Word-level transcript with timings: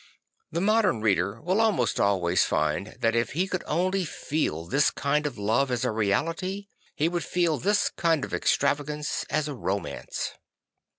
The 0.51 0.61
modem 0.61 1.01
reader 1.01 1.39
will 1.43 1.61
almost 1.61 1.99
always 1.99 2.43
find 2.43 2.97
that 3.01 3.15
if 3.15 3.33
he 3.33 3.47
could 3.47 3.63
only 3.67 4.03
feel 4.03 4.65
this 4.65 4.89
kind 4.89 5.27
of 5.27 5.37
love 5.37 5.69
as 5.69 5.85
a 5.85 5.91
reality, 5.91 6.65
he 6.95 7.07
could 7.07 7.23
feel 7.23 7.59
this 7.59 7.91
kind 7.95 8.25
of 8.25 8.31
extrava 8.31 8.83
gance 8.83 9.25
as 9.29 9.47
a 9.47 9.53
romance. 9.53 10.31